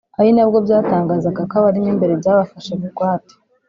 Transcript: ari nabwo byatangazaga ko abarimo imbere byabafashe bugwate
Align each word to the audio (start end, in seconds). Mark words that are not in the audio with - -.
ari 0.19 0.29
nabwo 0.35 0.57
byatangazaga 0.65 1.41
ko 1.49 1.53
abarimo 1.59 1.89
imbere 1.93 2.13
byabafashe 2.21 2.71
bugwate 2.79 3.33